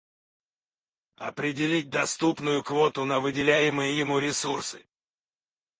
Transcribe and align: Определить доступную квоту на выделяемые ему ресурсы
Определить 1.17 1.91
доступную 1.91 2.63
квоту 2.63 3.05
на 3.05 3.19
выделяемые 3.19 3.95
ему 3.95 4.17
ресурсы 4.17 4.83